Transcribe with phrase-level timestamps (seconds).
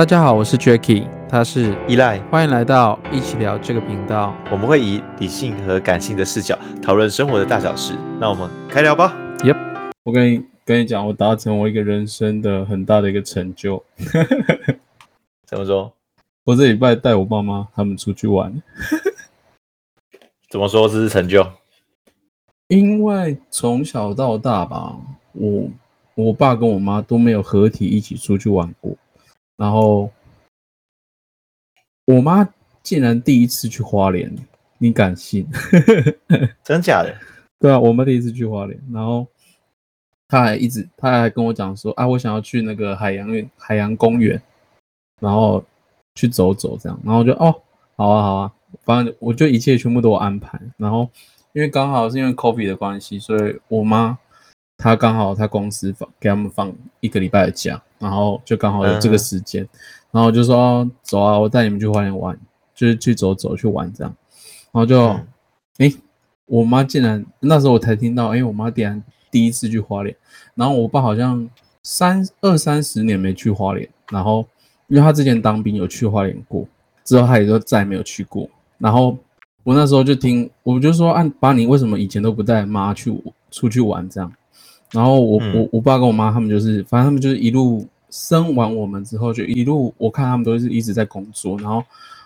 [0.00, 4.34] 大家好，我是 Jacky，他是依赖，欢迎来到一起聊这个频道。
[4.50, 7.92] 我们会以理性和感性的视角讨论生活的大小事。
[8.18, 9.14] 那我们开聊吧。
[9.40, 13.84] Yep，我跟你跟你讲，我达成我一个人生的很大的一个成就。
[15.46, 15.92] 怎么说？
[16.44, 18.62] 我这礼拜带我爸妈他们出去玩。
[20.48, 21.46] 怎么说这是成就？
[22.68, 24.96] 因为从小到大吧，
[25.32, 25.68] 我
[26.14, 28.96] 我爸跟我妈都没有合体一起出去玩过。
[29.60, 30.10] 然后，
[32.06, 32.48] 我妈
[32.82, 34.34] 竟然第一次去花莲，
[34.78, 35.46] 你敢信？
[36.64, 37.14] 真假的？
[37.58, 39.26] 对啊，我妈第一次去花莲，然后
[40.26, 44.40] 她还一直，她还跟我讲说啊，我想要去那个海洋园、海洋公园，
[45.20, 45.62] 然后
[46.14, 47.54] 去走走这样，然后就哦，
[47.96, 50.58] 好啊，好啊，反正我就一切全部都有安排。
[50.78, 51.06] 然后
[51.52, 54.18] 因为刚好是因为 COVID 的关系，所以我妈。
[54.80, 59.68] 他刚好他公司放给他们放一个礼拜的假，然后就刚好有这个时间，嗯、
[60.12, 62.38] 然后就说走啊，我带你们去花莲玩，
[62.74, 64.16] 就是去走走去玩这样，
[64.72, 65.20] 然后就，哎、
[65.80, 65.90] 嗯。
[65.90, 65.96] 欸，
[66.46, 70.16] 我妈竟然那时候我才听到，哎、欸，我妈竟然第一次去花莲，
[70.56, 71.48] 然后我爸好像
[71.84, 74.44] 三二三十年没去花莲，然后
[74.88, 76.66] 因为他之前当兵有去花莲过，
[77.04, 79.16] 之后他也就再也没有去过，然后
[79.62, 83.16] 我那时候就听，我就说，按爸，你为什么以前都不带妈去
[83.52, 84.32] 出去玩这样？
[84.92, 91.84] 然后我我我爸跟我妈他们就是，反正他们就是一路生完我们之后就一路，我看他们都是一直在工作，然后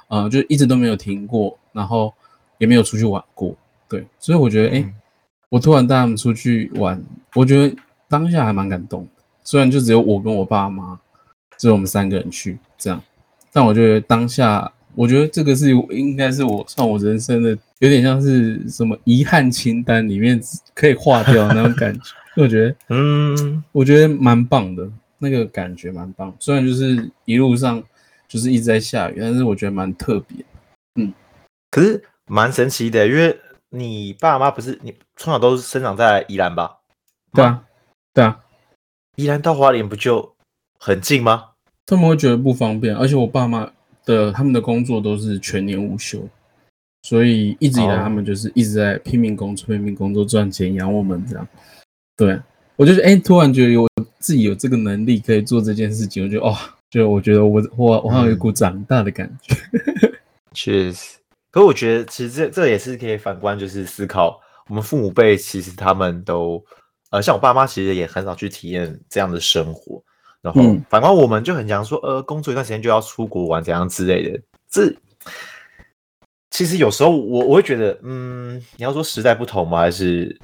[0.08, 2.12] 呃就一直都没有停过，然后
[2.56, 3.54] 也没有出去玩过，
[3.88, 4.94] 对，所以我觉得哎，
[5.50, 6.98] 我突然带他们出去玩，
[7.34, 7.76] 我觉得
[8.08, 10.98] 当下还蛮感动的，虽然就只有我跟我爸妈，
[11.58, 12.98] 只有我们三个人去这样，
[13.52, 20.40] 但我觉得当下，我觉得这个是应该是我算我人生的有点像是什么遗憾清单里面
[20.74, 22.00] 可以划掉那种感觉。
[22.36, 26.34] 我觉得，嗯，我觉得蛮棒的，那个感觉蛮棒。
[26.40, 27.82] 虽然就是一路上
[28.26, 30.44] 就是一直在下雨，但是我觉得蛮特别。
[30.96, 31.12] 嗯，
[31.70, 33.38] 可是蛮神奇的，因为
[33.70, 36.78] 你爸妈不是你从小都是生长在宜兰吧？
[37.32, 37.64] 对啊，
[38.12, 38.40] 对啊，
[39.16, 40.34] 宜兰到花莲不就
[40.78, 41.50] 很近吗？
[41.86, 43.70] 他们会觉得不方便，而且我爸妈
[44.04, 46.28] 的他们的工作都是全年无休，
[47.02, 51.46] 所以一直以来他们就是一直在拼命工作，拼命工作赚钱养我们这样。
[52.16, 52.40] 对，
[52.76, 53.88] 我就是哎，突然觉得有
[54.20, 56.56] 自己有这个能力可以做这件事情，我就哦，
[56.88, 59.54] 就我觉得我我我好像有一股长大的感觉。
[59.72, 60.12] 嗯、
[60.54, 61.18] 确实，
[61.50, 66.64] 可我觉得其实这这也是可以反观，就是思考我们父母辈，其实他们都
[67.10, 70.02] 呃，像我爸妈，其实也很少去体验这样的生活。
[70.40, 74.40] 然后反观我们就很想说，呃，工作一段时间就要出国玩，怎样之类的。
[74.70, 74.94] 这
[76.50, 79.80] 其实有时候我我会觉得，嗯，你要说时代不同吗？
[79.80, 80.38] 还是？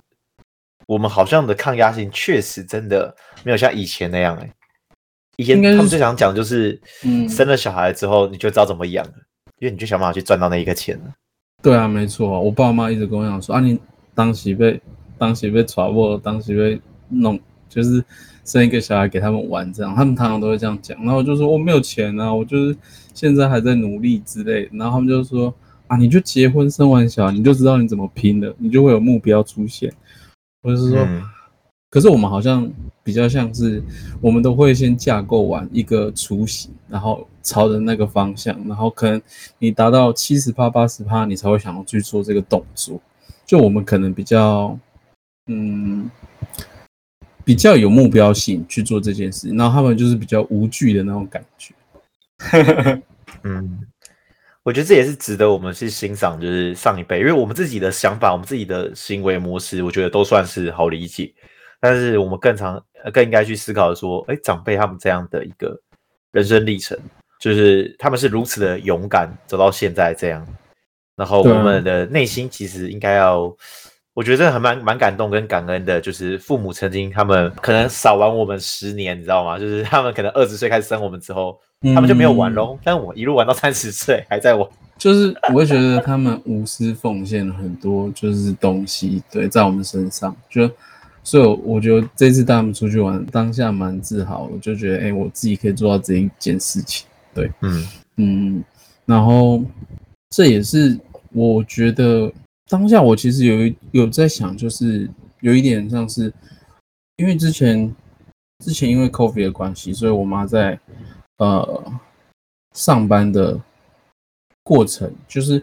[0.90, 3.14] 我们好像的抗压性确实真的
[3.44, 4.52] 没有像以前那样哎、欸，
[5.36, 9.12] 以前他们最想讲就是，嗯，生了小孩之后你就知道怎么养了，
[9.60, 11.14] 因为你就想办法去赚到那一个钱了。
[11.62, 13.78] 对啊，没错，我爸妈一直跟我讲说啊，你
[14.16, 14.80] 当时被
[15.16, 18.04] 当时被抓过，当时被弄，就是
[18.44, 20.98] 生一个小孩给他们玩这样，他们常常都会这样讲。
[21.04, 22.76] 然后我就说我没有钱啊，我就是
[23.14, 24.68] 现在还在努力之类。
[24.72, 25.54] 然后他们就说
[25.86, 29.92] 啊，你就结婚生完小孩，你就知道你怎么拼了，你就会有目标出现。
[30.62, 31.22] 或者是说，嗯、
[31.88, 32.70] 可是我们好像
[33.02, 33.82] 比较像是，
[34.20, 39.20] 我们都会先架构完一个雏形，然后朝着那个方向，然后可能
[39.58, 43.00] 你达到七十趴、八十趴，你才会想要去做这个动作。
[43.46, 44.78] 就我们可能比较，
[45.46, 46.10] 嗯，
[47.44, 51.74] 比较有目标性去做这件事，然后他们就是比较无惧的那种感觉。
[53.42, 53.86] 嗯。
[54.62, 61.32] 我觉得这也是值得我们去欣赏，就是上一辈，因为我们自己的想法、我们自己的行为模式，我觉得都算是好理解。
[61.80, 62.82] 但是我们更常、
[63.12, 65.74] 更应该去思考的说，哎，长辈他们这样的一个
[66.32, 66.98] 人生历程，
[67.40, 70.46] 就是他们是如此的勇敢走到现在这样，
[71.16, 73.56] 然后我们的内心其实应该要。
[74.12, 79.56] 我觉得很蛮蛮感动跟感恩的，就是父母曾经他们可能少玩我们十年，你知道吗？
[79.56, 82.78] 就是他们可能二十岁开始生我们之后，嗯、他们就没有玩喽。
[82.82, 84.68] 但我一路玩到三十岁 还在玩，
[84.98, 90.34] 就是我会觉得他们无私奉献了很多，就是东西对在我们身上。
[90.48, 90.70] 就
[91.22, 97.06] 所以我觉得这次带他们出去玩，当下蛮自豪，我就觉得哎、欸，我自己可以做到这一件事情。
[97.34, 98.64] 对，嗯嗯，
[99.04, 99.62] 然后
[100.30, 100.98] 这也是
[101.32, 102.32] 我觉得。
[102.68, 105.10] 当下我其实有有在想，就是
[105.40, 106.32] 有一点像是，
[107.16, 107.92] 因为之前
[108.64, 110.78] 之前因为 COVID 的关系，所以我妈在
[111.40, 111.92] 呃
[112.74, 113.58] 上班的
[114.62, 115.62] 过程，就是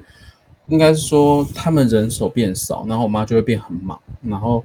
[0.68, 4.64] 应该是说他们人手变少，然后我妈就会变很忙，然后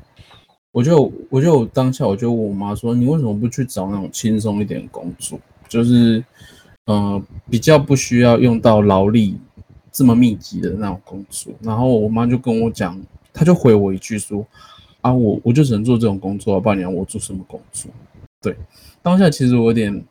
[0.73, 5.39] 我就我就当下我就问我妈说，你为什么不去找那种轻松一点的工作？
[5.69, 6.25] 就是
[6.87, 9.39] 呃，比较不需要用到劳力
[9.93, 11.53] 这么密集的那种工作。
[11.61, 13.01] 然后我妈就跟我讲，
[13.33, 14.45] 她就回我一句说
[15.01, 17.91] ：“啊，我我就只能做这种工作，不然你要我做什么工作？”
[18.43, 18.57] 对，
[19.01, 20.05] 当下其实我有点，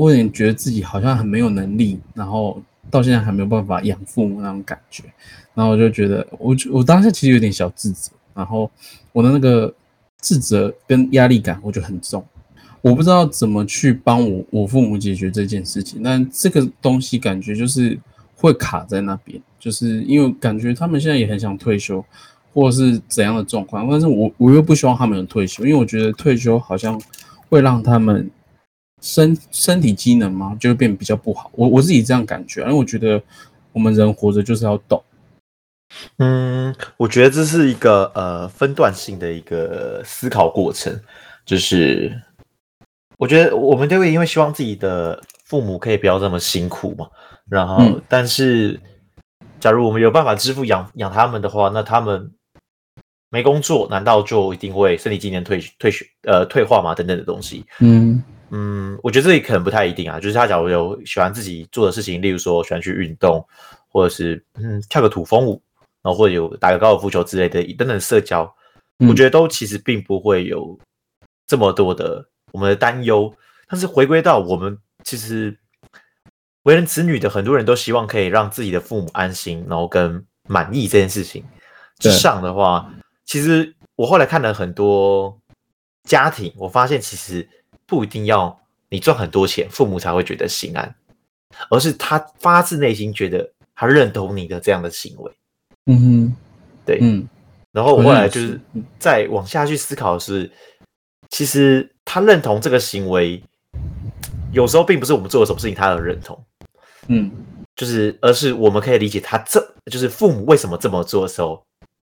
[0.00, 5.04] 我有点觉得自己好像很没有能力，然后到现在还没有办法养父母那种感觉。
[5.52, 8.70] 然后我就觉得，我我当下其实有点小自责，然后
[9.12, 9.72] 我的那个
[10.18, 12.24] 自责跟压力感，我觉得很重。
[12.80, 17.98] 我不知道怎么去帮我我父母解决这件事情，但这个东西感觉就是
[18.34, 22.02] 会卡在那边，就是因为感觉他们现在也很想退休，
[22.54, 26.98] 或是怎样的状况，但是我我又不希望他们退休，因为我觉得退休好像
[27.50, 28.30] 会让他们
[29.00, 31.50] 身身体机能嘛就会变比较不好。
[31.54, 33.22] 我我自己这样感觉，因为我觉得
[33.72, 35.02] 我们人活着就是要动。
[36.18, 41.00] 嗯，我觉得这是一个呃分段性的一个思考过程，
[41.44, 42.20] 就是。
[43.18, 47.06] 我觉得我们都会因为希望自己的父母可以不要这么辛苦嘛，
[47.50, 48.80] 然后，嗯、但是，
[49.60, 52.32] 假如我们有办法支付养养他们的话，那他们
[53.28, 56.94] 没工作，难道就一定会身体机能退退学呃退化吗？
[56.94, 60.20] 等等的东西，嗯嗯，我觉得这里可能不太一定啊。
[60.20, 63.46] 就是他假如有喜欢自己做的事情，例如说喜欢去运动，
[63.88, 65.62] 或者是嗯跳个土风舞，
[66.02, 68.44] 然后或者有打个高尔夫球之类的等等社交，
[68.98, 70.78] 嗯、我觉得都其实并不会有
[71.46, 72.26] 这么多的。
[72.52, 73.32] 我们的担忧，
[73.68, 75.56] 但是回归到我们其实
[76.64, 81.44] 为人子女的很多人都希望可以让自己的父母安心，然后跟满意这件事情
[82.00, 82.92] 之上的话，
[83.24, 85.38] 其实我后来看了很多
[86.02, 87.48] 家庭，我发现其实
[87.90, 88.58] 不一定要
[88.88, 90.94] 你赚很多钱，父母才会觉得心安，
[91.68, 95.32] 而是他发自内心觉得他认同你的这样的行为。
[95.86, 96.36] 嗯哼，
[96.86, 97.28] 对，嗯，
[97.72, 98.60] 然后我后来就是
[98.98, 100.50] 再往下去思考的是。
[101.32, 103.40] 其实他认同这个行为，
[104.52, 106.36] 有时候并不是我们做了什么事情他的认同，
[107.06, 107.30] 嗯，
[107.76, 111.62] 就是而是我们可以理解他这就是父母为什么这么做的时候，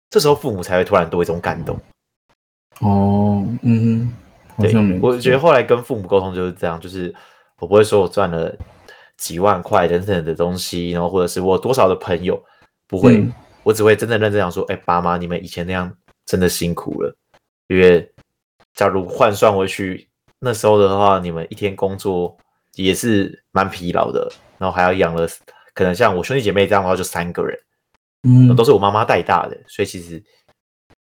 [0.08, 1.76] 这时候父母才会突然多一种感动。
[2.78, 4.08] 哦，嗯，
[4.60, 7.14] 对，我觉得后来跟父母沟通就是这样，就是
[7.58, 8.54] 我不会说我赚了
[9.16, 12.42] 几万块等等的东西，然后或者是我多少的朋友，
[12.86, 13.32] 不会，嗯、
[13.62, 15.92] 我只会真的认真讲说，哎，爸妈，你们以前那样
[16.26, 17.16] 真的辛苦了，
[17.66, 18.12] 因为。
[18.74, 20.08] 假如换算回去，
[20.38, 22.36] 那时候的话，你们一天工作
[22.76, 25.28] 也是蛮疲劳的，然后还要养了，
[25.74, 27.58] 可能像我兄弟姐妹这样的话，就三个人，
[28.22, 30.22] 嗯，都是我妈妈带大的，所以其实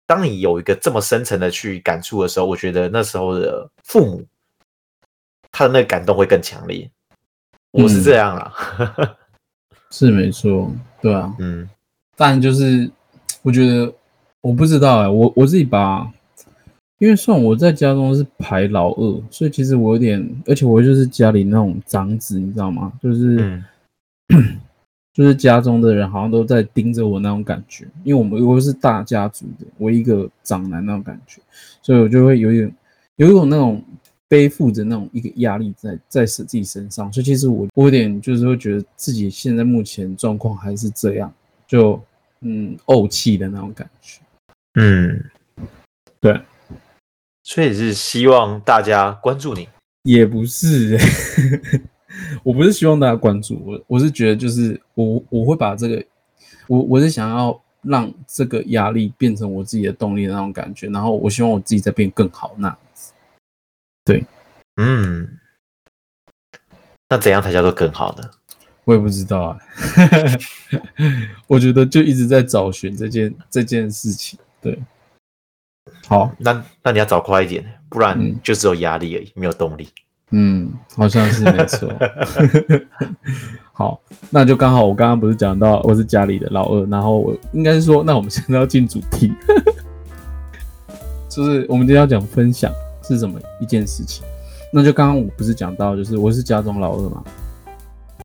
[0.05, 4.23] 当你有一个这么深层的去感触的时候，我觉得那时候的父母
[5.51, 6.89] 他的那个感动会更强烈。
[7.71, 8.53] 我是这样啦，
[8.97, 9.15] 嗯、
[9.91, 10.71] 是没错，
[11.01, 11.69] 对啊，嗯，
[12.15, 12.89] 但就是
[13.41, 13.93] 我觉得
[14.41, 16.11] 我不知道哎、欸，我我自己把。
[16.97, 22.93] 因为算我在家中是排老二，所以其实我有点，而且我就是家里那种长子，你知道吗？
[23.03, 23.61] 就是，
[24.29, 24.61] 嗯、
[25.15, 27.87] 就是家中的人好像都在盯着我那种感觉。
[28.03, 31.41] 因为我们又是大家族的，我一个长男那种感觉，
[31.81, 32.75] 所以我就会有一点，
[33.15, 33.81] 有一种那种
[34.27, 37.11] 背负着那种一个压力在在自己身上。
[37.13, 41.33] 所以其实我我有点就是会觉得自己现在目前状况还是这样，
[41.65, 41.97] 就
[42.41, 44.19] 嗯怄气的那种感觉。
[44.73, 45.23] 嗯，
[46.19, 46.37] 对。
[47.47, 49.69] 所以是希望大家关注你，
[50.01, 51.81] 也不是、欸，
[52.43, 56.03] 我不是希望大家关注我，我是觉得就是我我会把这个，
[56.67, 63.13] 我我是想要让这个压力变成我自己的动力的那种感觉，然后我希望我自己再变更好那样子。
[64.03, 64.23] 对，
[64.77, 65.39] 嗯，
[67.09, 68.29] 那怎样才叫做更好呢？
[68.85, 69.57] 我也不知道啊，
[71.47, 74.79] 我觉得就一直在找寻这件这件事情，对。
[76.07, 79.89] 好，那那你要找快一点，不然就只有压力而已，嗯、没有动力。
[80.37, 81.89] 嗯，好像是没错。
[83.71, 89.31] 好，那就刚好我刚刚不是讲到我是家里的老二，然后我应该是说，那我们现在要进主题，
[91.29, 92.69] 就是我们今天要讲分享
[93.01, 94.25] 是什么一件事情。
[94.73, 97.23] 那就刚刚我不是讲到，就是我是家中老二嘛，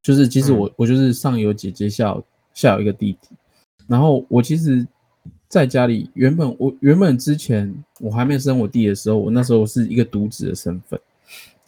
[0.02, 3.28] 就是其实我、嗯、我就是上有姐姐，下有下有一个弟弟，
[3.86, 4.84] 然后我其实。
[5.48, 10.96] 在家里，原本我原本之前我还没生我弟的时候，我那时候是一个独子的身份，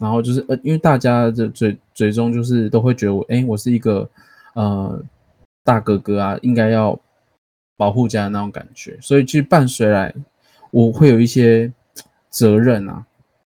[0.03, 4.09] 然后就是呃，因为大家的嘴嘴中就是都会觉得我，哎，我是一个
[4.55, 5.01] 呃
[5.63, 6.99] 大哥哥啊，应该要
[7.77, 10.13] 保护家的那种感觉，所以其实伴随来
[10.71, 11.71] 我会有一些
[12.29, 13.05] 责任啊，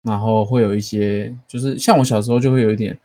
[0.04, 2.96] 然后会有一些就是像我小时候就会有一点，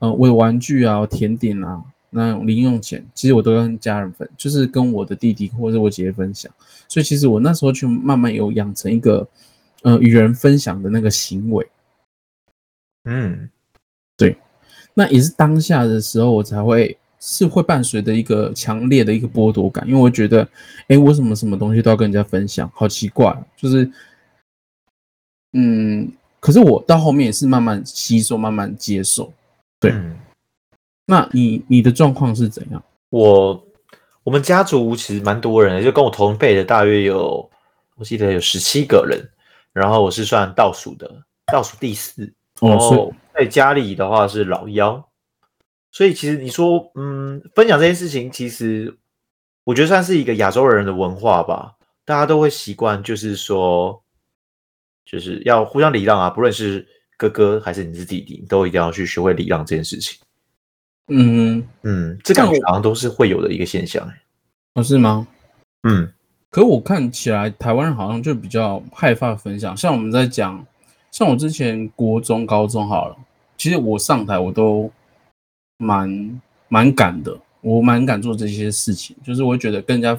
[0.00, 1.82] 呃，我的玩具啊、甜点啊。
[2.12, 6.50] 那种零用钱，其实我都跟家人分，就是跟我的弟弟或者我姐姐分享。
[6.88, 9.24] 所以其实我那时候就慢慢有养成一个，
[9.84, 11.64] 呃，与人分享的那个行为。
[13.04, 13.48] 嗯，
[14.16, 14.36] 对。
[14.94, 20.46] 那也是当下的时候，我才会是会伴随着一个强烈的一个剥夺感，因为我觉得，
[20.88, 22.70] 哎，我什么什么东西都要跟人家分享？
[22.74, 23.90] 好奇怪，就是，
[25.52, 29.32] 嗯，可是我到后面也是慢慢吸收，慢慢接受。
[29.78, 30.18] 对，嗯、
[31.06, 32.82] 那你你的状况是怎样？
[33.10, 33.66] 我
[34.24, 37.48] 我们家族其实蛮多人的，就跟我同辈的大约有，
[37.96, 39.26] 我记得有十七个人，
[39.72, 42.30] 然后我是算倒数的，倒数第四。
[42.60, 45.08] 然后在家里的话是老幺，
[45.90, 48.94] 所以其实你说，嗯，分享这件事情，其实
[49.64, 51.74] 我觉得算是一个亚洲人的文化吧，
[52.04, 54.02] 大家都会习惯，就是说，
[55.06, 56.86] 就是要互相礼让啊，不论是
[57.16, 60.18] 哥哥还是你是弟弟，都一定要去学会礼让这件事情。
[61.08, 64.22] 嗯嗯，这感觉好像都是会有的一个现象，哎，
[64.74, 65.26] 哦，是吗？
[65.84, 66.12] 嗯，
[66.50, 70.66] 可我看起来台湾人好像就比较害怕分享，像我们在讲。
[71.10, 73.16] 像我之前国中、高中好了，
[73.56, 74.90] 其实我上台我都
[75.76, 80.16] 蛮蛮敢的，我蛮敢做这些事情，就是我会觉得更加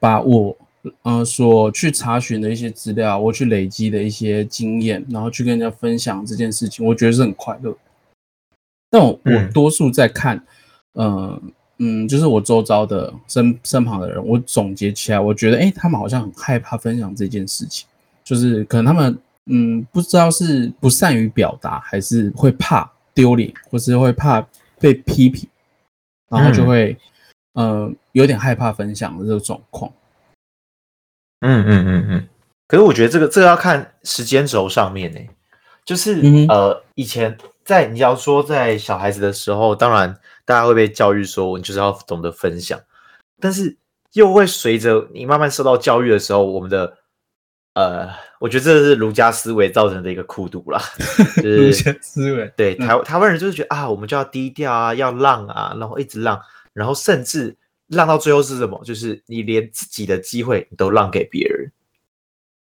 [0.00, 0.56] 把我
[1.02, 7.76] 呃所去查询的一些资料，我去累积的一些经验，然后去跟人家分享这件事情，我觉得是很快乐。
[8.90, 10.36] 但我我多数在看，
[10.94, 11.42] 嗯、呃、
[11.78, 17.86] 嗯，就是我周遭的身身旁的人，我总结起来，我觉得哎，他们好像很害怕分享这件事情，
[18.24, 19.18] 就是可能他们。
[19.46, 24.40] 嗯，不知道是不善于表达，还是会怕丢脸，或是会怕
[24.78, 25.48] 被批评，
[26.28, 26.96] 然后就会、
[27.54, 29.92] 嗯、呃有点害怕分享的这个状况。
[31.40, 32.28] 嗯嗯嗯嗯。
[32.68, 35.20] 可是我觉得这个这个要看时间轴上面呢，
[35.84, 42.80] 就是、嗯、呃以前在你要说在小孩子的时候，当然大家会被教育说你就是要懂得分享，
[43.40, 43.76] 但是
[44.12, 46.98] 又会随着你慢慢受到教育的时候，我们的。
[47.74, 48.06] 呃，
[48.38, 50.78] 我觉得这是儒家思维造成的一个苦毒啦。
[51.36, 56.38] 就是、儒家思维对台台湾人就是觉得啊，我们就要低调啊，要让啊，然后一直让，
[56.74, 57.56] 然后甚至
[57.88, 58.82] 让到最后是什么？
[58.84, 61.72] 就是你连自己的机会你都让给别人。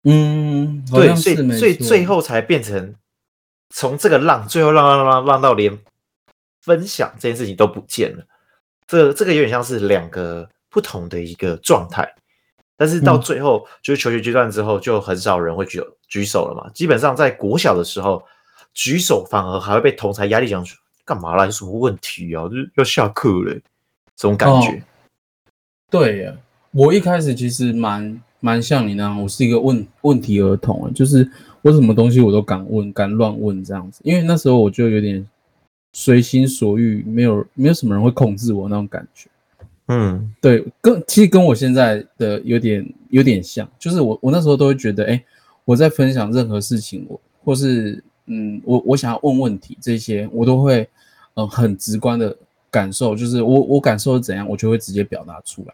[0.03, 2.95] 嗯，对，所以所以最后才变成
[3.71, 5.77] 从这个让，最后让让让让让到连
[6.61, 8.23] 分享这件事情都不见了。
[8.87, 12.15] 这这个有点像是两个不同的一个状态。
[12.77, 16.69] 但是到最后，就是求学阶段之后，就很少人会举举手了嘛。
[16.73, 18.23] 基本上在国小的时候，
[18.73, 21.45] 举手反而还会被同侪压力讲说：“干嘛啦？
[21.45, 22.43] 有什么问题啊？
[22.49, 23.53] 就是要下课了。”
[24.17, 24.71] 这种感觉。
[24.71, 24.81] 哦、
[25.89, 26.33] 对呀，
[26.71, 31.29] 我一开始其实蛮蛮像你那样，我是一个问问题儿童啊，就是
[31.61, 34.01] 我什么东西我都敢问，敢乱问这样子。
[34.03, 35.25] 因为那时候我就有点
[35.93, 39.29] 随心所欲，没有没有什么人会控制我那种感觉。
[39.87, 45.23] 嗯，对，跟其实跟我现在的有点有点像，就是我我那时候都会觉得，哎，
[45.63, 50.89] 我在分享任何事情，我或是嗯，我我想要问问题这些，我都会
[51.35, 52.35] 嗯很直观的
[52.71, 55.73] 感受，就是我我感受是怎样，我就会直接表达出来。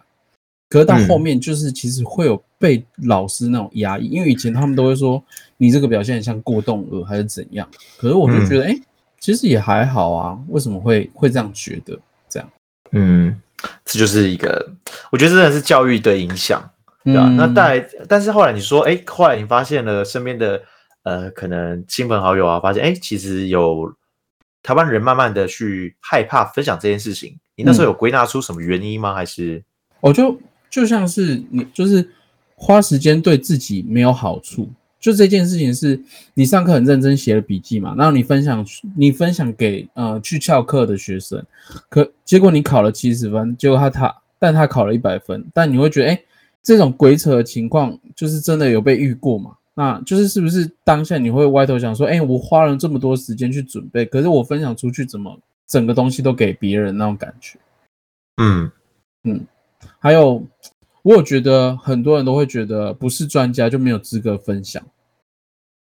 [0.68, 5.24] 可是到后面，就是其实会有被老师那种压抑，嗯、因为以前他们都会说
[5.56, 7.66] 你这个表现很像过动儿还是怎样，
[7.98, 8.84] 可是我就觉得，哎、嗯，
[9.22, 12.50] 其实也还好啊，为什么会会这样觉得这样？
[12.92, 13.42] 嗯。
[13.86, 14.72] 这就是一个，
[15.12, 16.62] 我觉得真的是教育的影响，
[17.04, 17.26] 对吧？
[17.28, 20.62] 嗯、那带，但是后来你说，哎，后来你发现了身边的
[21.04, 23.94] 呃，可能亲朋好友啊，发现，哎，其实有
[24.64, 27.38] 台湾人慢慢的去害怕分享这件事情。
[27.56, 29.14] 你那时候有归纳出什么原因吗？
[29.14, 29.64] 还是
[30.00, 30.40] 我就
[30.70, 32.08] 就像是你，就是
[32.56, 34.70] 花时间对自己没有好处。
[35.02, 36.00] 就这件事情是，
[36.36, 38.64] 你上课很认真写了笔记嘛，然后你分享，
[38.96, 41.44] 你分享给呃去翘课的学生，
[41.90, 46.22] 可结果你考了七十分，结果他他但他考了一百分，但你会觉得，哎，
[46.62, 49.58] 这种鬼扯的情况，就是真的有被遇过嘛？
[49.74, 55.36] 那就是是不是当下你会歪头想说，哎，我花了这么多时间去准备，可是我分享出去，怎么
[55.68, 57.58] 整个东西都给别人那种感觉？
[58.38, 58.72] 嗯
[59.24, 59.46] 嗯，
[59.98, 60.46] 还有。
[61.04, 64.82] 我有觉得很多人都会觉得不是专家就没有资格分享，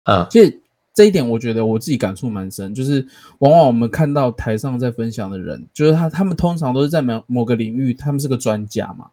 [0.03, 0.61] 啊，其实
[0.93, 3.05] 这一点我觉得我自己感触蛮深，就是
[3.39, 9.09] 往往我们看到台上在分享的人，就是他他们通常都是在某某个领域，他们是个专家嘛，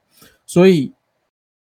[0.46, 0.92] 所以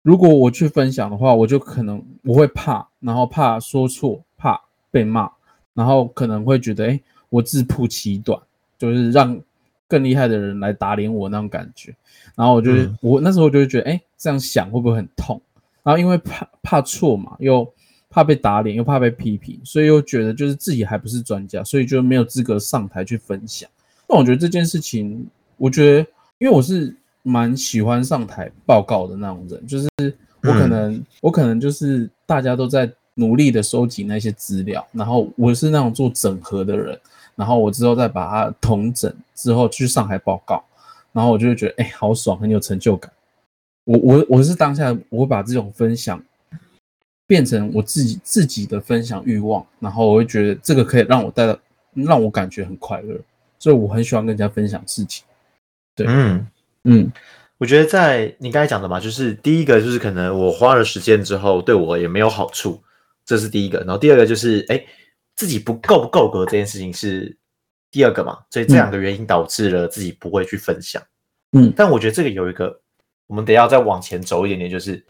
[0.02, 4.60] 如果我去分享的话，我就可能我会怕，然后怕说错，怕
[4.90, 5.30] 被骂，
[5.74, 8.40] 然后可能会觉得，哎，我自曝其短，
[8.78, 9.40] 就是让。
[9.88, 11.94] 更厉害的人来打脸我那种感觉，
[12.34, 15.40] 然后我就、嗯、我那时候就会觉得，哎，这样想会不会很痛？
[15.82, 17.68] 然后因为怕怕错嘛，又
[18.08, 23.68] 怕被打脸，又怕被批评，所以又觉得就是自己还不是专家，所以就没有资格上台去分享。
[24.08, 25.26] 那我觉得这件事情，
[25.56, 26.06] 我觉得
[26.38, 29.88] 因为我是蛮喜欢上台报告的那种人，就是
[30.42, 36.96] 我可能、嗯、我可能就是大家都在努力的收集那些资料，然后我是那种做整合的人，
[37.34, 40.62] 然后我之后再把它统整之后去上海报告，
[41.12, 43.10] 然后我就会觉得哎、欸，好爽，很有成就感。
[43.84, 46.22] 我我我是当下我会把这种分享
[47.26, 51.58] 变成我自己自己的分享欲望，然后我会觉得这个可以让我带到
[51.92, 53.18] 让我感觉很快乐，
[53.58, 55.24] 所以我很喜欢跟人家分享事情。
[55.94, 56.46] 对，嗯
[56.84, 57.12] 嗯。
[57.58, 62.82] 我觉得在你刚才讲的嘛，就是第一个就是可能我花了时间之后对我也没有好处，
[63.24, 63.78] 这是第一个。
[63.80, 64.84] 然后第二个就是哎，
[65.36, 67.36] 自己不够不够格这件事情是
[67.92, 71.00] 第二个嘛，所以这两个原因导致了自己不会去分享。
[71.52, 72.80] 嗯，但我觉得这个有一个，
[73.32, 75.02] 我们得要再往前走一点点，就是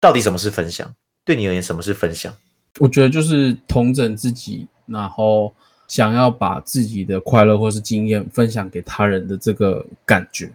[0.00, 0.92] 到底什么是分享？
[1.24, 2.34] 对你而言，什么是分享？
[2.80, 5.54] 我觉得就是同整自己，然后
[5.86, 10.50] 想要把自己的快乐或是经验分享给他人的这个感觉。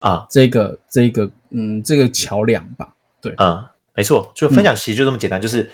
[0.00, 5.70] 啊，这个这个，嗯，这个桥梁吧，对，啊，没错，就分享其实就这么简单，嗯、就是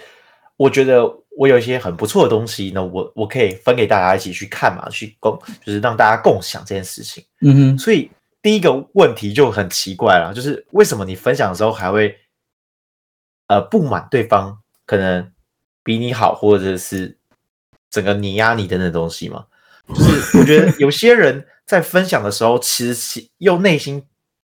[0.58, 1.02] 我觉得
[1.38, 7.24] 我有一些很不错的东西，那我我可以分给大家一起去看嘛，去共，就是让大家共享这件事情。
[7.40, 8.10] 嗯哼，所以
[8.42, 12.18] 第一个问题就很奇怪了，就是为什么你分享的时候还会
[13.48, 15.32] 呃不满对方可能
[15.82, 17.18] 比你好，或者是
[17.90, 19.46] 整个碾压你的那东西嘛？
[19.88, 24.06] 就是我觉得有些人在分享的时候，其实又内心。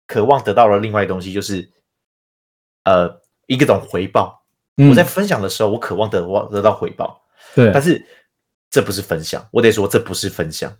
[0.08, 1.68] 渴望得到了另外一东西，就是
[2.84, 4.40] 呃一个种回报。
[4.76, 7.20] 嗯、我在分享的时候，我渴望得望得到回报。
[7.56, 8.00] 对，但是
[8.70, 10.72] 这不是分享，我得说这不是分享。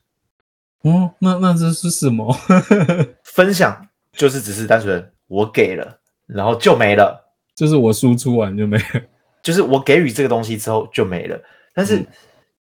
[0.82, 2.32] 哦，那那这是什么？
[3.24, 9.02] 分享就是只是单纯我给了，然后就没了，就是我输出完就没了，
[9.42, 11.40] 就是我给予这个东西之后就没了。
[11.74, 12.06] 但是、嗯、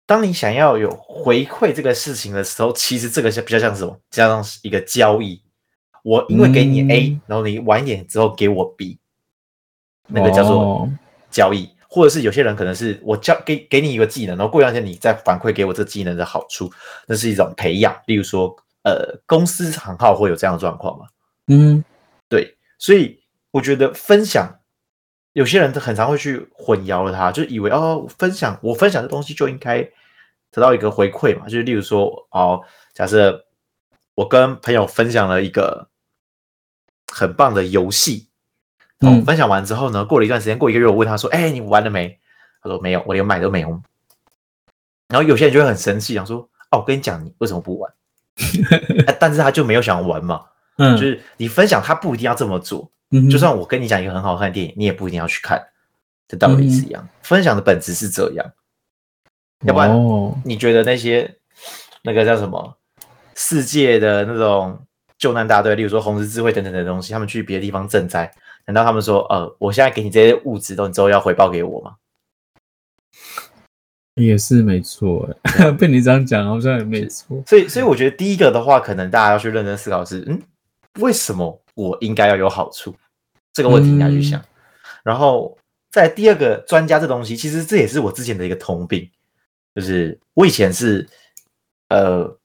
[0.06, 4.00] 当你想要有回馈这个事情的时候，其实这个是比较像什么？
[4.12, 5.42] 像是一个交易。
[6.04, 8.98] 我因为给你 A，、嗯、然后你晚一点之后给我 B，
[10.08, 10.90] 那个叫做
[11.30, 16.72] 交易，哦、或者是有些人可能是我教给给你一个技能，然后过一段时间你再反馈给我这技能的好处，
[17.06, 17.94] 那是一种培养。
[18.06, 21.06] 例如说，呃，公司行号会有这样的状况吗？
[21.48, 21.84] 嗯，
[22.30, 24.50] 对，所以我觉得分享，
[25.34, 29.84] 有些人很常会去混淆了他，就以为哦，分享我分享的东西就应该
[30.50, 32.62] 得到一个回馈嘛，就是例如说哦，
[32.94, 33.46] 假设
[34.16, 35.90] 我跟朋友分享了一个。
[37.14, 38.30] 很棒的游戏，
[39.02, 42.20] 嗯，分享完之后呢，过了一段时间，过一个月，我问他说：“哎、欸，你玩了没？”
[42.62, 43.82] 他说：“没有，我连买都没有。”
[45.10, 47.92] 然后有些人就会很生气，想说：“哦，我跟你讲，你为什么不玩？”
[49.20, 50.42] 但是他就没有想玩嘛，
[50.78, 52.92] 嗯，就是你分享，他不一定要这么做。
[53.10, 55.62] 嗯，就算我跟你讲一个很好看的电影，你也不一定要去看，
[56.28, 57.04] 这道理是一样。
[57.04, 58.46] 嗯、分享的本质是这样，
[59.66, 59.92] 要不然
[60.46, 61.38] 你觉得那些
[62.04, 62.78] 那个叫什么
[63.36, 64.80] 世界的那种？
[65.22, 68.34] 救难大队，例如说红十字会等等的东西，他们去别的地方赈灾，
[68.72, 71.96] 难道他们说，呃，我现在给你这些物资，都你之后要回报给我吗？
[74.16, 77.42] 也是没错，哎， 被你这样讲，好像也没错。
[77.48, 80.42] 所以，所以我觉得第一个的话，可能大家要去认真思考是，嗯，
[81.00, 82.96] 为什么我应该要有好处？
[83.54, 84.40] 这个问题你要去想。
[84.40, 84.46] 嗯、
[85.04, 85.58] 然后，
[85.92, 89.10] 在第二个专家这东西，其实这也是我之前的一个通病，
[89.76, 91.08] 就是我以前是，
[91.90, 92.38] 呃。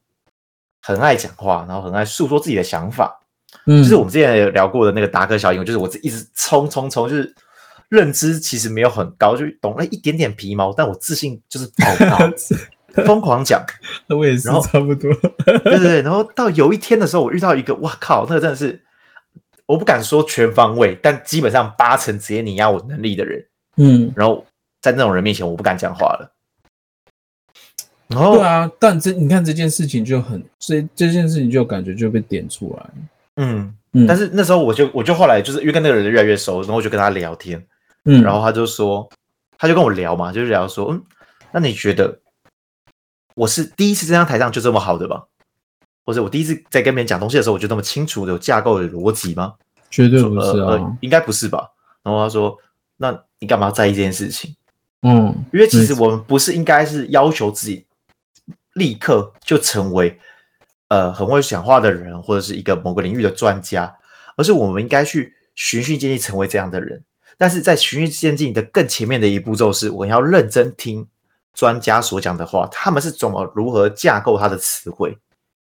[0.83, 3.21] 很爱讲话，然后很爱诉说自己的想法，
[3.67, 7.35] 嗯，就是我们之前有聊过的那个达克效应，就是我一直冲冲冲，就是
[7.89, 13.65] 认知其实没有很高，就懂了一点点皮毛，但我自信就是爆 高，疯狂讲，
[14.07, 15.13] 那我也是差不多，
[15.45, 18.83] 对对对，然后到有一天的时候，我遇到一个，哇靠，那个真的是，
[19.67, 23.45] 我不敢说全方位，但基本上八成直接碾压我能力的人，
[23.77, 24.45] 嗯，然后
[24.81, 26.33] 在那种人面前，我不敢讲话了。
[28.09, 32.87] 然后对啊，但这你看这件事情就很，所以这件事情就感觉就被点出来。
[33.37, 37.65] 嗯嗯，但是那时候我就我就后来就是因为跟那个人越来越熟，然后我就跟他聊天，
[38.05, 39.09] 嗯，然后他就说，
[39.59, 41.03] 他就跟我聊嘛，就是聊说，嗯，
[41.53, 42.21] 那你觉得
[43.35, 45.23] 我是第一次站在台上就这么好的吗？
[46.05, 49.55] 或者我第一次在跟别人讲东西的时候，我就这么清楚的有架构的逻辑吗？
[49.91, 51.69] 绝对不是啊，应该不是吧？
[52.03, 52.57] 然后他说，
[52.97, 54.55] 那你干嘛要在意这件事情？
[55.03, 57.85] 嗯，因为其实我们不是应该是要求自己。
[58.77, 60.21] 立刻就成为
[60.89, 63.95] 呃很会讲话的人，或者是一个某个领域的专家，
[64.37, 67.03] 而是我们应该去循序渐进成为这样的人。
[67.37, 71.07] 但是在循序渐进的更前面的一步骤是，我要认真听
[71.53, 75.17] 专家所讲的话，他们是怎么如何架构他的词汇，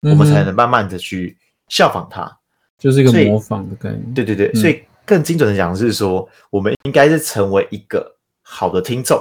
[0.02, 1.36] 嗯、我们才能慢慢的去
[1.68, 2.38] 效仿他，
[2.78, 4.14] 就是一个模仿的概念。
[4.14, 9.18] 对对对，嗯、所以更精准的讲是说，我们应该是成为一个好的听众，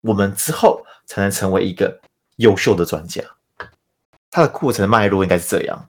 [0.00, 2.00] 我们之后才能成为一个。
[2.38, 3.22] 优秀的专家，
[4.36, 5.86] 他的过程的脉络应该是这样。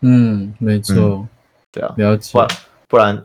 [0.00, 1.28] 嗯，没错、嗯，
[1.70, 2.32] 对啊，了解。
[2.32, 2.48] 不然，
[2.88, 3.24] 不然，等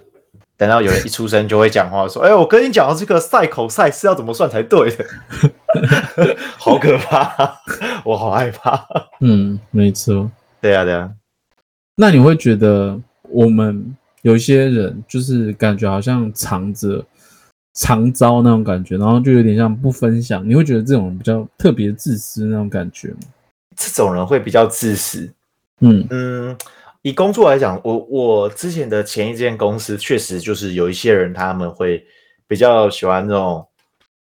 [0.58, 5.06] 等到有人一出生就会讲话说：“哎、欸，我跟你讲，这个赛口赛是要怎么算才对的？”
[6.60, 7.58] 好可怕，
[8.04, 8.86] 我好害怕。
[9.22, 10.30] 嗯，没错。
[10.60, 11.10] 对啊，对啊。
[11.96, 17.02] 那你会觉得我们有一些人就是感觉好像藏着
[17.76, 20.46] 藏招那种感觉，然后就有点像不分享。
[20.46, 23.18] 你会觉得这种人比较特别自私那种感觉吗？
[23.76, 25.34] 这种人会比较自私。
[25.80, 26.58] 嗯嗯，
[27.02, 32.06] 以工作来讲，我我之前的前一间公司确实就是有一些人他们会
[32.48, 33.68] 比较喜欢那种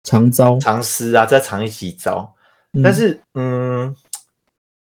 [0.04, 2.34] 藏招、藏私啊，再藏一几招。
[2.74, 3.96] 嗯、但是嗯。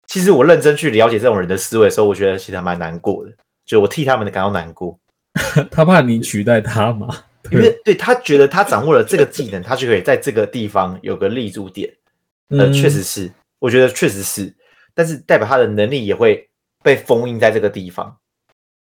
[0.10, 3.32] 其实我认真去了解这种人的思维的时候，我觉得其实还蛮难过的，
[3.66, 4.98] 就我替他们感到难过。
[5.70, 7.14] 他怕你取代他吗？
[7.52, 11.94] 因为对他觉得他掌握了这个技能，他就可以在这个地方有个立足点。
[12.48, 14.56] 呃，确实是，我觉得确实是，
[14.94, 16.50] 但是代表他的能力也会
[16.84, 18.18] 被封印在这个地方。